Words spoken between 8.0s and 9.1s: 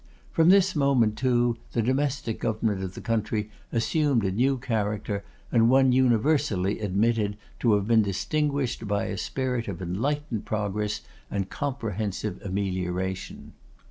distinguished by